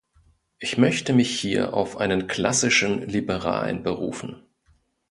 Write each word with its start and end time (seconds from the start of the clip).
Ich 0.57 0.79
möchte 0.79 1.13
mich 1.13 1.39
hier 1.39 1.75
auf 1.75 1.95
einen 1.97 2.25
klassischen 2.25 3.07
Liberalen 3.07 3.83
berufen. 3.83 4.41